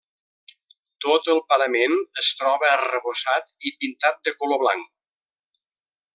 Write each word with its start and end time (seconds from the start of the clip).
Tot 1.05 1.29
el 1.33 1.41
parament 1.53 1.93
es 2.23 2.31
troba 2.39 2.71
arrebossat 2.79 3.71
i 3.71 3.75
pintat 3.83 4.19
de 4.29 4.35
color 4.41 4.63
blanc. 4.65 4.91